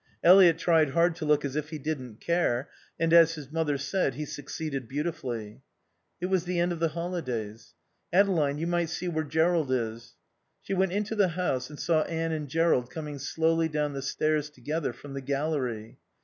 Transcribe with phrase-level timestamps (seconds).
[0.23, 4.15] Eliot tried hard to look as if he didn't care; and, as his mother said,
[4.15, 5.61] he succeeded beautifully.
[6.19, 7.75] It was the end of the holidays.
[8.11, 10.15] "Adeline, you might see where Jerrold is."
[10.63, 14.49] She went into the house and saw Anne and Jerrold coming slowly down the stairs
[14.49, 15.99] together from the gallery.